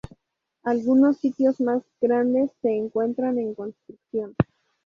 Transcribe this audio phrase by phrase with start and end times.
[0.63, 4.33] Algunos sitios más grandes se encuentran en construcción.